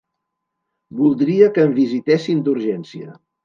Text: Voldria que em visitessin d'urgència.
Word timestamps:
Voldria 1.01 1.51
que 1.59 1.67
em 1.67 1.77
visitessin 1.77 2.43
d'urgència. 2.51 3.19